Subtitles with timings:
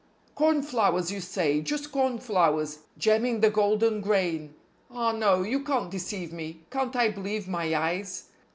[0.33, 4.55] CORNFLOWERS, you say, just cornflowers, gemming the golden grain;
[4.89, 5.43] Ah no!
[5.43, 6.63] You can't deceive me.
[6.71, 8.23] Can't I believe my eyes?